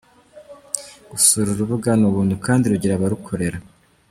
Gusura 1.11 1.47
uru 1.49 1.59
rubuga 1.59 1.91
ni 1.97 2.05
ubuntu 2.09 2.35
kandi 2.45 2.65
rugira 2.71 2.93
abarukorera. 2.95 3.57